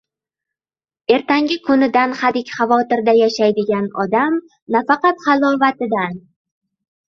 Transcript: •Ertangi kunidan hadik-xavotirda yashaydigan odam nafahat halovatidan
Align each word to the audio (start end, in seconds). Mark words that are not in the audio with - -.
•Ertangi 1.15 1.57
kunidan 1.67 2.15
hadik-xavotirda 2.21 3.15
yashaydigan 3.19 3.87
odam 4.07 4.41
nafahat 4.79 5.25
halovatidan 5.29 6.21